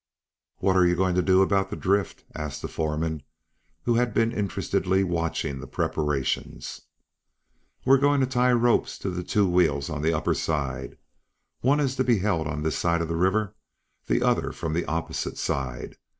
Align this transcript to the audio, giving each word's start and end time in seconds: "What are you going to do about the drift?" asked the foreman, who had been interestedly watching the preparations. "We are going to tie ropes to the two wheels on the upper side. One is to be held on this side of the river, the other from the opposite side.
"What 0.57 0.75
are 0.75 0.83
you 0.83 0.95
going 0.95 1.13
to 1.13 1.21
do 1.21 1.43
about 1.43 1.69
the 1.69 1.75
drift?" 1.75 2.23
asked 2.33 2.63
the 2.63 2.67
foreman, 2.67 3.21
who 3.83 3.93
had 3.97 4.15
been 4.15 4.31
interestedly 4.31 5.03
watching 5.03 5.59
the 5.59 5.67
preparations. 5.67 6.81
"We 7.85 7.93
are 7.93 7.99
going 7.99 8.19
to 8.21 8.25
tie 8.25 8.51
ropes 8.53 8.97
to 8.97 9.11
the 9.11 9.21
two 9.21 9.47
wheels 9.47 9.91
on 9.91 10.01
the 10.01 10.11
upper 10.13 10.33
side. 10.33 10.97
One 11.59 11.79
is 11.79 11.95
to 11.97 12.03
be 12.03 12.17
held 12.17 12.47
on 12.47 12.63
this 12.63 12.79
side 12.79 13.01
of 13.03 13.09
the 13.09 13.15
river, 13.15 13.53
the 14.07 14.23
other 14.23 14.51
from 14.51 14.73
the 14.73 14.85
opposite 14.85 15.37
side. 15.37 15.97